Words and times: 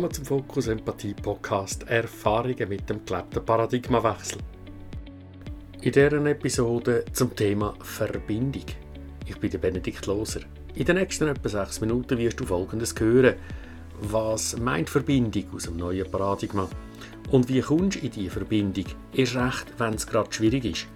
Willkommen 0.00 0.14
zum 0.14 0.24
Fokus 0.24 0.66
Empathie 0.68 1.12
Podcast 1.12 1.86
Erfahrungen 1.86 2.70
mit 2.70 2.88
dem 2.88 3.04
gelebten 3.04 3.44
Paradigmawechsel. 3.44 4.38
In 5.82 5.92
dieser 5.92 6.24
Episode 6.24 7.04
zum 7.12 7.36
Thema 7.36 7.74
Verbindung. 7.82 8.64
Ich 9.26 9.36
bin 9.36 9.50
der 9.50 9.58
Benedikt 9.58 10.06
Loser. 10.06 10.40
In 10.74 10.86
den 10.86 10.96
nächsten 10.96 11.28
etwa 11.28 11.50
sechs 11.50 11.82
Minuten 11.82 12.16
wirst 12.16 12.40
du 12.40 12.46
Folgendes 12.46 12.94
hören. 12.98 13.34
Was 14.00 14.56
meint 14.58 14.88
Verbindung 14.88 15.44
aus 15.54 15.64
dem 15.64 15.76
neuen 15.76 16.10
Paradigma? 16.10 16.66
Und 17.30 17.50
wie 17.50 17.60
kommst 17.60 18.00
du 18.00 18.06
in 18.06 18.10
diese 18.10 18.30
Verbindung? 18.30 18.86
Erst 19.12 19.36
recht, 19.36 19.66
wenn 19.76 19.92
es 19.92 20.06
gerade 20.06 20.32
schwierig 20.32 20.64
ist. 20.64 20.86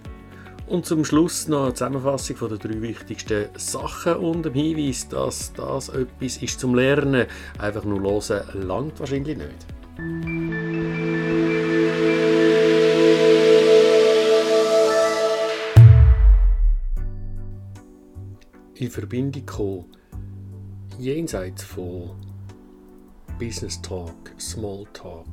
Und 0.67 0.85
zum 0.87 1.05
Schluss 1.05 1.47
noch 1.47 1.65
eine 1.65 1.73
Zusammenfassung 1.75 2.49
den 2.49 2.57
drei 2.57 2.81
wichtigsten 2.81 3.49
Sachen 3.55 4.15
und 4.15 4.47
ein 4.47 4.53
Hinweis, 4.53 5.07
dass 5.07 5.53
das 5.53 5.89
etwas 5.89 6.37
ist 6.37 6.59
zum 6.59 6.73
Lernen. 6.73 7.27
Einfach 7.59 7.83
nur 7.83 8.01
hören 8.01 8.67
langt 8.67 8.99
wahrscheinlich 8.99 9.37
nicht. 9.37 9.65
In 18.77 18.91
Verbindung 18.91 19.45
kommen, 19.45 19.85
jenseits 20.97 21.63
von 21.63 22.11
Business 23.39 23.79
Talk, 23.81 24.33
Small 24.39 24.85
Talk, 24.93 25.27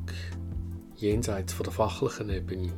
jenseits 0.97 1.55
von 1.55 1.65
der 1.65 1.73
fachlichen 1.73 2.29
Ebene, 2.29 2.73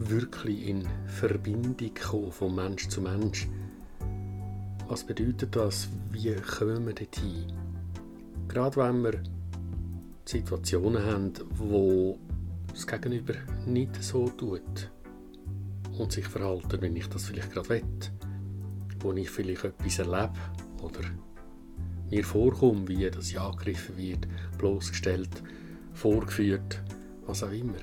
wirklich 0.00 0.66
in 0.66 0.88
Verbindung 1.06 1.90
kommen, 1.94 2.32
von 2.32 2.54
Mensch 2.54 2.88
zu 2.88 3.02
Mensch. 3.02 3.48
Was 4.88 5.04
bedeutet 5.04 5.54
das? 5.54 5.88
Wie 6.10 6.34
kommen 6.34 6.86
wir 6.86 6.94
dorthin? 6.94 7.52
Gerade 8.48 8.76
wenn 8.76 9.02
wir 9.04 9.22
Situationen 10.24 11.04
haben, 11.04 11.32
wo 11.54 12.18
das 12.72 12.86
Gegenüber 12.86 13.34
nicht 13.66 14.02
so 14.02 14.28
tut 14.28 14.90
und 15.98 16.12
sich 16.12 16.26
verhalten, 16.26 16.80
wenn 16.80 16.96
ich 16.96 17.08
das 17.08 17.26
vielleicht 17.26 17.52
gerade 17.52 17.68
will, 17.68 17.82
wo 19.00 19.12
ich 19.12 19.30
vielleicht 19.30 19.64
etwas 19.64 19.98
erlebe 19.98 20.32
oder 20.82 21.00
mir 22.10 22.24
vorkomme, 22.24 22.88
wie 22.88 23.08
das 23.10 23.36
angegriffen 23.36 23.96
wird, 23.98 24.26
bloßgestellt, 24.58 25.42
vorgeführt, 25.92 26.82
was 27.26 27.42
auch 27.44 27.52
immer, 27.52 27.78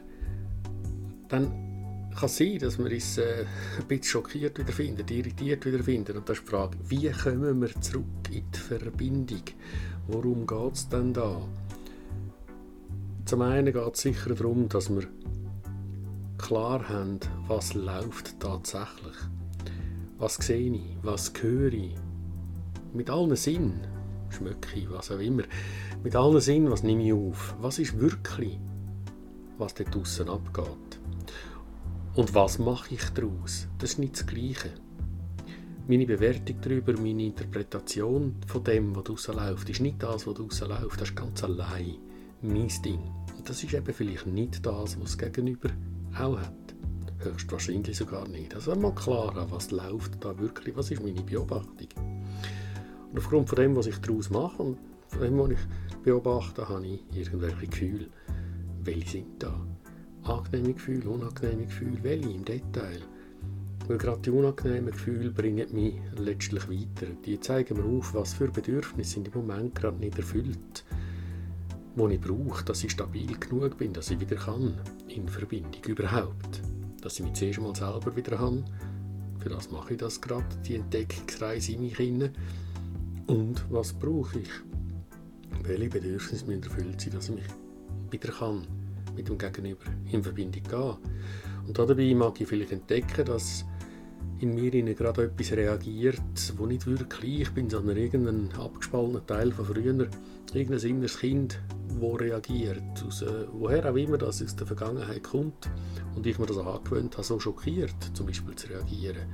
dann 1.30 1.67
kann 2.18 2.30
sein, 2.30 2.58
dass 2.60 2.80
wir 2.80 2.92
uns 2.92 3.18
äh, 3.20 3.46
ein 3.80 3.88
bisschen 3.88 4.04
schockiert 4.04 4.58
wiederfinden, 4.58 5.06
irritiert 5.08 5.66
wiederfinden. 5.66 6.18
Und 6.18 6.28
das 6.28 6.40
ist 6.40 6.46
die 6.46 6.50
Frage, 6.50 6.78
wie 6.88 7.10
kommen 7.12 7.62
wir 7.62 7.82
zurück 7.82 8.06
in 8.32 8.44
die 8.52 8.60
Verbindung? 8.60 9.44
Worum 10.08 10.48
geht 10.48 10.74
es 10.74 10.90
denn 10.90 11.14
da? 11.14 11.48
Zum 13.26 13.42
einen 13.42 13.72
geht 13.72 13.94
es 13.94 14.02
sicher 14.02 14.34
darum, 14.34 14.68
dass 14.68 14.90
wir 14.90 15.04
klar 16.38 16.88
haben, 16.90 17.20
was 17.48 17.74
läuft 17.74 18.40
tatsächlich. 18.40 19.16
Was 20.18 20.36
sehe 20.36 20.74
ich, 20.74 20.98
was 21.04 21.32
höre 21.40 21.74
ich. 21.74 21.96
Mit 22.94 23.10
allen 23.12 23.36
Sinnen, 23.36 23.86
schmecke 24.30 24.80
ich, 24.80 24.90
was 24.90 25.12
auch 25.12 25.20
immer. 25.20 25.44
Mit 26.04 26.16
allen 26.16 26.40
Sinnen, 26.40 26.72
was 26.72 26.82
nehme 26.82 27.04
ich 27.04 27.14
auf. 27.14 27.56
Was 27.62 27.78
ist 27.78 28.00
wirklich, 28.00 28.58
was 29.58 29.76
dort 29.76 29.94
draussen 29.94 30.30
abgeht. 30.30 30.87
Und 32.18 32.34
was 32.34 32.58
mache 32.58 32.96
ich 32.96 33.08
daraus? 33.12 33.68
Das 33.78 33.92
ist 33.92 34.00
nicht 34.00 34.16
das 34.16 34.26
Gleiche. 34.26 34.72
Meine 35.88 36.08
Bewertung 36.08 36.56
darüber, 36.62 36.94
meine 36.94 37.26
Interpretation 37.26 38.38
von 38.48 38.64
dem, 38.64 38.96
was 38.96 39.04
draussen 39.04 39.36
läuft, 39.36 39.70
ist 39.70 39.82
nicht 39.82 40.02
das, 40.02 40.26
was 40.26 40.34
draussen 40.34 40.70
läuft. 40.70 41.00
Das 41.00 41.10
ist 41.10 41.16
ganz 41.16 41.44
allein 41.44 41.98
mein 42.42 42.72
Ding. 42.84 43.02
Und 43.38 43.48
das 43.48 43.64
ist 43.64 43.72
eben 43.72 43.94
vielleicht 43.94 44.26
nicht 44.26 44.66
das, 44.66 45.00
was 45.00 45.16
das 45.16 45.18
Gegenüber 45.20 45.70
auch 46.18 46.40
hat. 46.40 46.76
Höchstwahrscheinlich 47.20 47.96
sogar 47.96 48.28
nicht. 48.28 48.56
Also 48.56 48.74
mal 48.74 48.96
klar 48.96 49.38
an, 49.38 49.52
was 49.52 49.70
läuft 49.70 50.26
da 50.26 50.40
wirklich, 50.40 50.76
was 50.76 50.90
ist 50.90 51.04
meine 51.04 51.22
Beobachtung. 51.22 51.90
Und 53.12 53.20
aufgrund 53.20 53.48
von 53.48 53.58
dem, 53.58 53.76
was 53.76 53.86
ich 53.86 53.98
daraus 54.00 54.32
mache 54.32 54.64
und 54.64 54.80
von 55.10 55.22
dem, 55.22 55.38
was 55.38 55.52
ich 55.52 56.02
beobachte, 56.02 56.68
habe 56.68 56.84
ich 56.84 57.04
irgendwelche 57.14 57.68
Gefühle. 57.68 58.08
Welche 58.82 59.08
sind 59.08 59.44
da? 59.44 59.68
Angenehme 60.30 60.74
Gefühle, 60.74 61.10
unangenehme 61.10 61.66
Gefühle, 61.66 62.04
welche 62.04 62.30
im 62.30 62.46
Detail. 62.46 63.02
Weil 63.88 63.98
gerade 63.98 64.22
die 64.22 64.32
unangenehmen 64.32 64.92
Gefühle 64.92 65.30
bringen 65.32 65.68
mich 65.72 65.96
letztlich 66.18 66.70
weiter. 66.70 67.12
Die 67.26 67.40
zeigen 67.40 67.78
mir 67.78 67.98
auf, 67.98 68.14
was 68.14 68.34
für 68.34 68.50
Bedürfnisse 68.50 69.20
im 69.20 69.32
Moment 69.34 69.76
gerade 69.76 69.98
nicht 69.98 70.18
erfüllt, 70.18 70.84
wo 71.96 72.10
ich 72.10 72.20
brauche, 72.20 72.66
dass 72.66 72.84
ich 72.84 72.92
stabil 72.92 73.38
genug 73.38 73.78
bin, 73.78 73.94
dass 73.94 74.12
ich 74.12 74.20
wieder 74.20 74.36
kann, 74.36 74.74
in 75.08 75.30
Verbindung 75.30 75.84
überhaupt. 75.86 76.62
Dass 77.02 77.20
ich 77.20 77.26
mich 77.26 77.34
zuerst 77.34 77.62
mal 77.62 77.76
selber 77.76 78.16
wieder 78.16 78.38
habe. 78.38 78.66
Für 79.40 79.50
das 79.50 79.72
mache 79.72 79.94
ich 79.94 80.00
das 80.00 80.20
gerade, 80.20 80.46
die 80.66 80.76
Entdeckungsreise 80.76 81.72
in 81.72 81.82
mich 81.82 81.96
hinein. 81.96 82.32
Und 83.28 83.64
was 83.70 83.94
brauche 83.94 84.40
ich? 84.40 84.50
Welche 85.64 85.90
Bedürfnisse 85.90 86.46
müssen 86.46 86.64
erfüllt 86.64 87.00
sein, 87.00 87.14
dass 87.14 87.30
ich 87.30 87.36
mich 87.36 87.46
wieder 88.12 88.34
kann 88.34 88.68
mit 89.18 89.28
dem 89.28 89.38
Gegenüber 89.38 89.84
in 90.12 90.24
Verbindung 90.24 90.64
gehen. 90.64 90.96
Und 91.68 91.78
dabei 91.78 92.14
mag 92.14 92.40
ich 92.40 92.48
vielleicht 92.48 92.72
entdecken, 92.72 93.26
dass 93.26 93.66
in 94.40 94.54
mir 94.54 94.72
gerade 94.72 95.24
etwas 95.24 95.52
reagiert, 95.52 96.54
wo 96.58 96.66
nicht 96.66 96.86
wirklich 96.86 97.42
ich 97.42 97.50
bin, 97.52 97.70
sondern 97.70 97.98
irgendein 97.98 98.52
abgespaltener 98.58 99.26
Teil 99.26 99.52
von 99.52 99.66
früher, 99.66 100.08
irgendein 100.54 100.90
inneres 100.90 101.20
Kind, 101.20 101.60
wo 102.00 102.16
reagiert, 102.16 103.04
aus, 103.06 103.24
äh, 103.24 103.48
woher 103.52 103.90
auch 103.92 103.96
immer 103.96 104.18
das 104.18 104.44
aus 104.44 104.56
der 104.56 104.68
Vergangenheit 104.68 105.24
kommt 105.24 105.70
und 106.16 106.28
ich 106.28 106.38
mir 106.38 106.46
das 106.46 106.58
angewöhnt 106.58 107.16
habe, 107.16 107.26
so 107.26 107.40
schockiert 107.40 107.96
zum 108.14 108.28
Beispiel 108.28 108.56
zu 108.56 108.68
reagieren. 108.68 109.26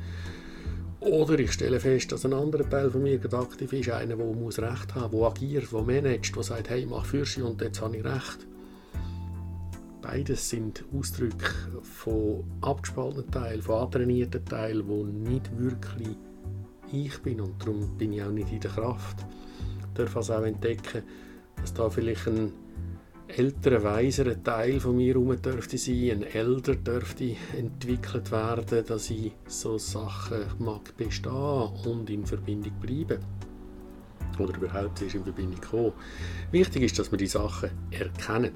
Oder 1.01 1.37
ich 1.37 1.51
stelle 1.51 1.81
fest, 1.81 2.13
dass 2.13 2.25
ein 2.25 2.33
anderer 2.33 2.69
Teil 2.69 2.89
von 2.89 3.03
mir 3.03 3.19
aktiv 3.33 3.73
ist, 3.73 3.89
einer, 3.89 4.15
der 4.15 4.25
muss 4.25 4.59
Recht 4.59 4.95
haben, 4.95 5.17
der 5.17 5.27
agiert, 5.27 5.69
der 5.69 5.81
managt, 5.81 6.33
der 6.33 6.43
sagt, 6.43 6.69
hey, 6.69 6.85
mach 6.85 7.05
für 7.05 7.25
sie 7.25 7.41
und 7.41 7.61
jetzt 7.61 7.81
habe 7.81 7.97
ich 7.97 8.05
Recht. 8.05 8.47
Beides 10.03 10.49
sind 10.49 10.83
Ausdrücke 10.93 11.53
von 11.81 12.43
abgespaltenen 12.59 13.31
Teilen, 13.31 13.61
von 13.61 13.75
antrainierten 13.83 14.43
Teilen, 14.43 14.85
wo 14.85 15.05
nicht 15.05 15.57
wirklich 15.57 16.17
ich 16.91 17.17
bin 17.21 17.39
und 17.39 17.61
darum 17.61 17.97
bin 17.97 18.11
ich 18.11 18.21
auch 18.21 18.29
nicht 18.29 18.51
in 18.51 18.59
der 18.59 18.69
Kraft. 18.69 19.25
Ich 19.79 19.93
darf 19.93 20.17
also 20.17 20.33
auch 20.33 20.43
entdecken, 20.43 21.03
dass 21.55 21.73
da 21.73 21.89
vielleicht 21.89 22.27
ein 22.27 22.51
älterer, 23.29 23.81
weiserer 23.81 24.43
Teil 24.43 24.81
von 24.81 24.97
mir 24.97 25.13
herum 25.13 25.41
dürfte 25.41 25.77
sein, 25.77 26.11
ein 26.11 26.23
Elder 26.23 26.75
dürfte 26.75 27.37
entwickelt 27.57 28.29
werden, 28.29 28.85
dass 28.85 29.09
ich 29.09 29.31
so 29.47 29.77
Sachen 29.77 30.43
mag 30.59 30.97
bestehen 30.97 31.71
und 31.85 32.09
in 32.09 32.25
Verbindung 32.25 32.73
bleiben 32.81 33.19
oder 34.37 34.53
überhaupt 34.57 35.01
in 35.01 35.09
Verbindung 35.09 35.61
kommen. 35.61 35.93
Wichtig 36.51 36.83
ist, 36.83 36.99
dass 36.99 37.09
wir 37.09 37.17
die 37.17 37.27
Sachen 37.27 37.69
erkennen 37.89 38.51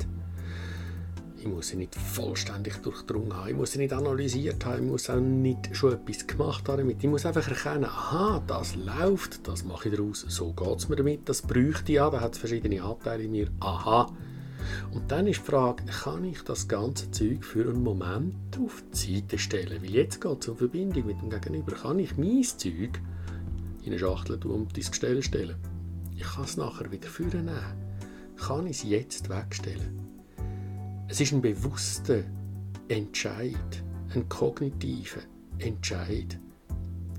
ich 1.47 1.55
muss 1.55 1.67
sie 1.69 1.77
nicht 1.77 1.95
vollständig 1.95 2.77
durchdrungen 2.81 3.33
haben, 3.35 3.49
ich 3.49 3.55
muss 3.55 3.71
sie 3.71 3.79
nicht 3.79 3.93
analysiert 3.93 4.65
haben, 4.65 4.83
ich 4.83 4.91
muss 4.91 5.09
auch 5.09 5.19
nicht 5.19 5.75
schon 5.75 5.93
etwas 5.93 6.27
gemacht 6.27 6.67
haben 6.67 6.77
damit. 6.79 7.03
Ich 7.03 7.09
muss 7.09 7.25
einfach 7.25 7.47
erkennen, 7.47 7.85
aha, 7.85 8.43
das 8.45 8.75
läuft, 8.75 9.47
das 9.47 9.63
mache 9.63 9.89
ich 9.89 9.95
daraus, 9.95 10.25
so 10.27 10.53
geht 10.53 10.77
es 10.77 10.89
mir 10.89 10.95
damit, 10.95 11.27
das 11.27 11.41
bräuchte 11.41 11.91
ich 11.91 11.95
ja, 11.95 12.09
da 12.09 12.21
hat 12.21 12.33
es 12.33 12.39
verschiedene 12.39 12.81
Anteile 12.83 13.23
in 13.23 13.31
mir, 13.31 13.47
aha. 13.59 14.11
Und 14.93 15.11
dann 15.11 15.27
ist 15.27 15.41
die 15.41 15.51
Frage, 15.51 15.83
kann 15.85 16.25
ich 16.25 16.41
das 16.41 16.67
ganze 16.67 17.09
Zeug 17.11 17.43
für 17.45 17.69
einen 17.69 17.83
Moment 17.83 18.35
auf 18.61 18.83
die 18.93 19.15
Seite 19.15 19.37
stellen? 19.37 19.81
Weil 19.81 19.91
jetzt 19.91 20.19
geht 20.19 20.41
es 20.41 20.49
um 20.49 20.57
Verbindung 20.57 21.05
mit 21.05 21.21
dem 21.21 21.29
Gegenüber. 21.29 21.73
Kann 21.73 21.99
ich 21.99 22.17
mein 22.17 22.43
Zeug 22.43 22.99
in 23.83 23.91
eine 23.91 23.99
Schachtel 23.99 24.39
und 24.45 24.77
ins 24.77 24.91
Gestell 24.91 25.23
stellen? 25.23 25.55
Ich 26.17 26.23
kann 26.23 26.43
es 26.43 26.57
nachher 26.57 26.91
wieder 26.91 27.07
führen 27.07 27.49
Kann 28.35 28.67
ich 28.67 28.77
es 28.77 28.83
jetzt 28.83 29.29
wegstellen? 29.29 30.16
Es 31.09 31.21
ist 31.21 31.31
ein 31.31 31.41
bewusster 31.41 32.23
Entscheid, 32.89 33.83
ein 34.13 34.27
kognitiver 34.27 35.21
Entscheid. 35.57 36.37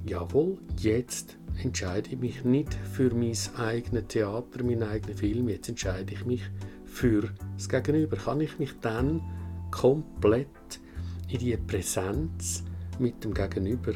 Jawohl, 0.05 0.59
jetzt 0.79 1.39
entscheide 1.63 2.11
ich 2.11 2.19
mich 2.19 2.45
nicht 2.45 2.75
für 2.75 3.15
mein 3.15 3.35
eigenes 3.57 4.09
Theater, 4.09 4.63
meinen 4.63 4.83
eigenen 4.83 5.17
Film, 5.17 5.49
jetzt 5.49 5.71
entscheide 5.71 6.13
ich 6.13 6.27
mich 6.27 6.43
für 6.85 7.31
das 7.57 7.67
Gegenüber. 7.67 8.19
Kann 8.19 8.43
ich 8.43 8.59
mich 8.59 8.75
dann 8.83 9.23
komplett 9.71 10.81
in 11.29 11.39
die 11.39 11.57
Präsenz 11.57 12.65
mit 12.99 13.25
dem 13.25 13.33
Gegenüber 13.33 13.95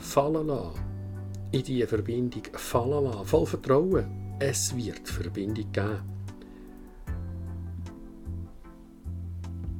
fallen 0.00 0.46
lassen? 0.46 0.80
In 1.50 1.64
die 1.64 1.84
Verbindung 1.84 2.44
fallen 2.52 3.04
lassen, 3.04 3.26
voll 3.26 3.46
Vertrauen. 3.46 4.36
Es 4.38 4.76
wird 4.76 5.08
Verbindung 5.08 5.72
geben. 5.72 6.13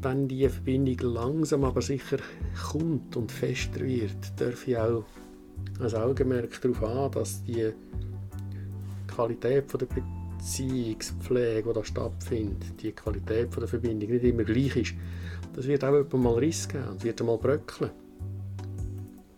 Wenn 0.05 0.29
die 0.29 0.49
Verbindung 0.49 1.15
langsam 1.15 1.65
aber 1.65 1.81
sicher 1.83 2.19
kommt 2.71 3.17
und 3.17 3.33
fester 3.33 3.81
wird, 3.81 4.39
darf 4.39 4.69
ich 4.69 4.77
auch 4.77 5.05
ein 5.81 5.95
Augenmerk 5.95 6.61
darauf 6.61 6.81
haben, 6.83 7.15
dass 7.15 7.43
die 7.45 7.73
Qualität 9.09 9.65
der 9.73 9.87
Beziehungspflege, 10.39 11.69
die 11.69 11.75
da 11.75 11.85
stattfindet, 11.85 12.83
die 12.83 12.93
Qualität 12.93 13.57
der 13.57 13.67
Verbindung 13.69 14.11
nicht 14.11 14.25
immer 14.25 14.45
gleich 14.45 14.77
ist, 14.77 14.95
das 15.55 15.67
wird 15.67 15.85
auch 15.85 16.13
mal 16.13 16.35
Riss 16.35 16.69
geben 16.69 16.89
und 16.89 17.03
wird 17.03 17.21
einmal 17.21 17.39
bröckeln. 17.39 17.91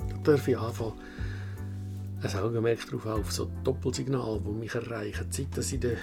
Da 0.09 0.33
darf 0.33 0.49
ich 0.49 0.59
anfangen, 0.59 0.95
ein 2.23 2.39
Augenmerk 2.39 2.87
darauf 2.91 3.07
auf 3.07 3.33
so 3.33 3.51
Doppelsignale, 3.63 4.41
die 4.41 4.51
mich 4.51 4.75
erreichen. 4.75 5.27
Sei 5.31 5.47
das 5.55 5.73
in 5.73 5.81
der 5.81 5.97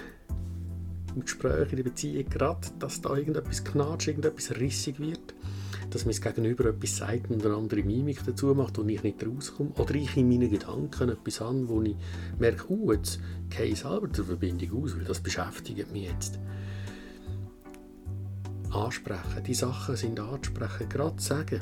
im 1.14 1.22
Gespräch, 1.22 1.70
in 1.70 1.76
der 1.76 1.84
Beziehung 1.84 2.28
gerade, 2.28 2.68
dass 2.78 3.00
da 3.00 3.16
irgendetwas 3.16 3.64
knatscht, 3.64 4.08
irgendetwas 4.08 4.56
rissig 4.56 4.98
wird, 4.98 5.34
dass 5.90 6.04
mir 6.04 6.12
das 6.12 6.20
Gegenüber 6.20 6.66
etwas 6.66 6.96
sagt 6.96 7.30
und 7.30 7.44
eine 7.44 7.54
andere 7.54 7.82
Mimik 7.82 8.24
dazu 8.24 8.54
macht 8.54 8.78
und 8.78 8.88
ich 8.88 9.02
nicht 9.02 9.24
rauskomme. 9.24 9.70
Oder 9.78 9.94
ich 9.94 10.16
in 10.16 10.28
meinen 10.28 10.50
Gedanken 10.50 11.10
etwas 11.10 11.40
an, 11.40 11.68
wo 11.68 11.82
ich 11.82 11.96
merke, 12.38 12.72
uh, 12.72 12.92
jetzt 12.92 13.20
gehe 13.50 13.66
ich 13.66 13.80
selber 13.80 14.12
zur 14.12 14.24
Verbindung 14.24 14.82
aus, 14.82 14.96
weil 14.96 15.04
das 15.04 15.20
beschäftigt 15.20 15.92
mich 15.92 16.08
jetzt. 16.08 16.38
Ansprechen, 18.70 19.44
die 19.46 19.54
Sachen 19.54 19.96
sind 19.96 20.18
ansprechen, 20.18 20.88
gerade 20.88 21.22
sagen, 21.22 21.60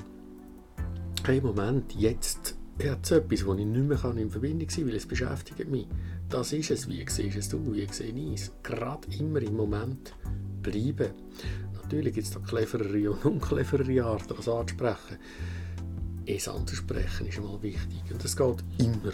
hey 1.25 1.41
Moment, 1.41 1.95
jetzt 1.95 2.57
hat 2.83 3.05
es 3.05 3.11
etwas, 3.11 3.45
wo 3.45 3.55
ich 3.55 3.67
nicht 3.67 3.87
mehr 3.87 4.17
in 4.17 4.31
Verbindung 4.31 4.69
sein 4.69 4.85
kann, 4.85 4.89
weil 4.89 4.97
es 4.97 5.07
beschäftigt 5.07 5.69
mich. 5.69 5.87
Das 6.33 6.51
ist 6.55 6.71
es. 6.71 6.89
Wie 6.89 7.05
siehst 7.07 7.37
es 7.37 7.51
du? 7.51 7.75
Wie 7.75 7.87
sehe 7.93 8.11
ich 8.11 8.41
es? 8.41 8.53
Gerade 8.63 9.07
immer 9.19 9.43
im 9.43 9.55
Moment 9.55 10.15
bleiben. 10.63 11.13
Natürlich 11.75 12.15
gibt 12.15 12.27
es 12.27 12.33
da 12.33 12.41
cleverere 12.41 13.11
und 13.23 13.25
uncleverere 13.27 14.03
Arten, 14.03 14.35
das 14.35 14.49
anzusprechen. 14.49 15.19
Es 16.25 16.49
anzusprechen 16.49 17.27
ist 17.27 17.37
einmal 17.37 17.63
wichtig. 17.63 18.01
Und 18.11 18.25
es 18.25 18.35
geht 18.35 18.65
immer 18.79 19.13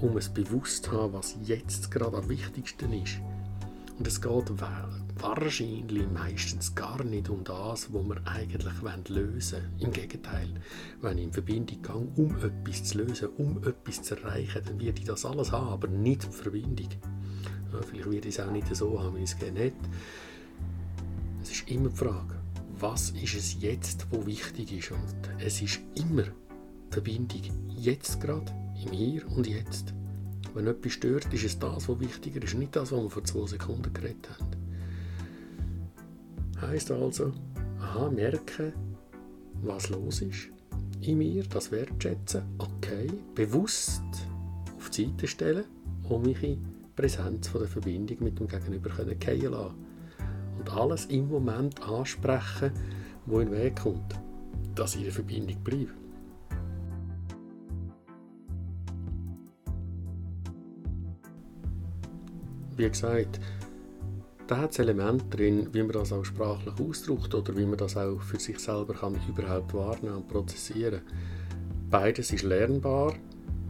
um 0.00 0.16
es 0.16 0.28
bewusst 0.28 0.84
zu 0.84 0.92
haben, 0.92 1.12
was 1.12 1.36
jetzt 1.44 1.92
gerade 1.92 2.16
am 2.16 2.28
wichtigsten 2.28 2.92
ist. 2.92 3.20
Und 3.96 4.06
es 4.08 4.20
geht 4.20 4.50
wahrscheinlich 5.26 6.08
meistens 6.12 6.74
gar 6.74 7.02
nicht 7.02 7.28
um 7.28 7.42
das, 7.42 7.92
was 7.92 8.04
wir 8.04 8.26
eigentlich 8.26 9.08
lösen 9.08 9.58
wollen. 9.58 9.80
Im 9.80 9.92
Gegenteil, 9.92 10.48
wenn 11.00 11.18
ich 11.18 11.24
in 11.24 11.32
Verbindung 11.32 11.82
gehe, 11.82 12.24
um 12.24 12.36
etwas 12.36 12.84
zu 12.84 12.98
lösen, 12.98 13.28
um 13.36 13.58
etwas 13.64 14.02
zu 14.02 14.14
erreichen, 14.16 14.62
dann 14.64 14.80
werde 14.80 15.00
ich 15.00 15.06
das 15.06 15.24
alles 15.24 15.52
haben, 15.52 15.68
aber 15.68 15.88
nicht 15.88 16.24
in 16.24 16.32
Verbindung. 16.32 16.88
Ja, 17.72 17.82
vielleicht 17.82 18.10
werde 18.10 18.28
ich 18.28 18.38
es 18.38 18.40
auch 18.40 18.50
nicht 18.50 18.74
so 18.74 19.02
haben, 19.02 19.16
wie 19.16 19.24
ich 19.24 19.30
es 19.32 19.38
gerne 19.38 19.58
hätte. 19.58 19.88
Es 21.42 21.50
ist 21.50 21.68
immer 21.68 21.88
die 21.88 21.96
Frage, 21.96 22.34
was 22.78 23.10
ist 23.10 23.34
es 23.34 23.60
jetzt, 23.60 24.06
wo 24.10 24.24
wichtig 24.26 24.72
ist? 24.72 24.92
Und 24.92 25.14
es 25.38 25.60
ist 25.60 25.80
immer 25.94 26.24
Verbindung, 26.90 27.42
jetzt 27.76 28.20
gerade, 28.20 28.52
im 28.84 28.92
Hier 28.92 29.26
und 29.32 29.46
Jetzt. 29.46 29.92
Wenn 30.54 30.66
etwas 30.66 30.92
stört, 30.92 31.32
ist 31.34 31.44
es 31.44 31.58
das, 31.58 31.88
was 31.88 32.00
wichtiger 32.00 32.42
ist, 32.42 32.54
nicht 32.54 32.76
das, 32.76 32.92
was 32.92 33.02
wir 33.02 33.10
vor 33.10 33.24
zwei 33.24 33.46
Sekunden 33.46 33.92
geredet 33.92 34.28
haben. 34.30 34.65
Heißt 36.60 36.90
also, 36.90 37.32
aha, 37.80 38.10
merken, 38.10 38.72
was 39.62 39.90
los 39.90 40.22
ist 40.22 40.48
in 41.00 41.18
mir, 41.18 41.44
das 41.44 41.70
wertschätzen, 41.70 42.42
okay, 42.58 43.08
bewusst 43.34 44.02
auf 44.76 44.90
die 44.90 45.06
Seite 45.06 45.26
stellen 45.26 45.64
und 46.08 46.26
mich 46.26 46.42
in 46.42 46.64
Präsenz 46.94 47.48
von 47.48 47.60
der 47.60 47.68
Verbindung 47.68 48.16
mit 48.20 48.38
dem 48.38 48.48
Gegenüber 48.48 48.90
können 48.90 49.20
fallen 49.20 49.52
lassen. 49.52 49.74
Und 50.58 50.70
alles 50.72 51.06
im 51.06 51.28
Moment 51.28 51.82
ansprechen, 51.86 52.72
wo 53.26 53.40
in 53.40 53.50
den 53.50 53.60
Weg 53.60 53.76
kommt, 53.76 54.14
dass 54.74 54.96
ich 54.96 55.02
der 55.02 55.12
Verbindung 55.12 55.62
bleibe. 55.62 55.90
Wie 62.76 62.88
gesagt, 62.88 63.40
da 64.46 64.58
hat 64.58 64.72
es 64.72 64.78
Elemente 64.78 65.24
drin, 65.36 65.68
wie 65.72 65.82
man 65.82 65.92
das 65.92 66.12
auch 66.12 66.24
sprachlich 66.24 66.74
ausdrückt 66.80 67.34
oder 67.34 67.56
wie 67.56 67.66
man 67.66 67.76
das 67.76 67.96
auch 67.96 68.20
für 68.20 68.38
sich 68.38 68.58
selber 68.58 68.94
kann 68.94 69.18
überhaupt 69.28 69.74
wahrnehmen 69.74 70.16
und 70.16 70.28
prozessieren. 70.28 71.02
Beides 71.90 72.32
ist 72.32 72.44
lernbar, 72.44 73.14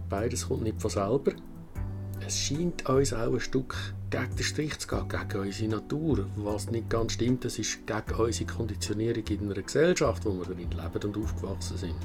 beides 0.09 0.49
kommt 0.49 0.63
nicht 0.63 0.81
von 0.81 0.91
selber. 0.91 1.33
Es 2.27 2.39
scheint 2.39 2.89
uns 2.89 3.13
auch 3.13 3.33
ein 3.33 3.41
Stück 3.41 3.75
gegen 4.11 4.37
den 4.37 4.45
Strich 4.45 4.79
zu 4.79 4.89
gehen, 4.89 5.09
gegen 5.09 5.41
unsere 5.41 5.71
Natur. 5.71 6.27
Was 6.37 6.71
nicht 6.71 6.91
ganz 6.91 7.13
stimmt, 7.13 7.45
das 7.45 7.59
ist 7.59 7.87
gegen 7.87 8.21
unsere 8.21 8.53
Konditionierung 8.53 9.25
in 9.29 9.51
einer 9.51 9.63
Gesellschaft, 9.63 10.25
wo 10.25 10.33
wir 10.33 10.45
darin 10.45 10.71
leben 10.71 11.15
und 11.15 11.25
aufgewachsen 11.25 11.77
sind. 11.77 11.97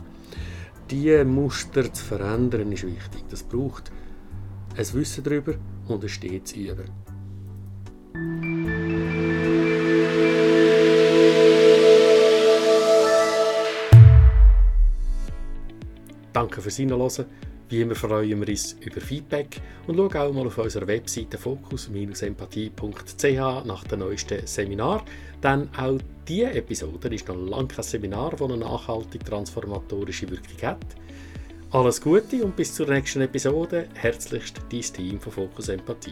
Diese 0.90 1.26
Muster 1.26 1.92
zu 1.94 2.04
verändern 2.04 2.72
ist 2.72 2.86
wichtig. 2.86 3.24
Das 3.30 3.44
braucht 3.44 3.92
ein 4.76 4.94
Wissen 4.94 5.24
darüber 5.24 5.54
und 5.88 6.04
ein 6.04 6.10
stets 6.10 6.54
Üben. 6.54 7.11
Danke 16.34 16.62
fürs 16.62 16.76
Hinhören. 16.78 17.26
Wie 17.70 17.82
immer 17.82 17.96
freuen 17.96 18.42
wir 18.42 18.50
uns 18.50 18.76
über 18.82 19.00
Feedback 19.00 19.62
und 19.88 19.96
schauen 19.96 20.14
auch 20.14 20.34
mal 20.34 20.48
auf 20.48 20.58
unserer 20.58 20.88
Webseite 20.88 21.38
fokus-empathie.ch 21.38 23.66
nach 23.66 23.86
dem 23.86 24.00
neuesten 24.00 24.46
Seminar. 24.46 25.06
Denn 25.42 25.70
auch 25.78 25.98
diese 26.28 26.52
Episode 26.52 27.16
ist 27.16 27.30
noch 27.30 27.38
lange 27.38 27.70
kein 27.70 27.84
Seminar, 27.84 28.32
das 28.32 28.42
eine 28.42 28.58
nachhaltig 28.58 29.24
transformatorische 29.24 30.30
Wirkung 30.30 30.62
hat. 30.64 30.86
Alles 31.72 32.02
Gute 32.02 32.44
und 32.44 32.58
bis 32.58 32.76
zur 32.76 32.90
nächsten 32.90 33.22
Episode. 33.22 33.88
Herzlichst 33.94 34.60
dein 34.70 34.82
Team 34.82 35.22
von 35.22 35.32
Fokus 35.32 35.70
Empathie. 35.70 36.12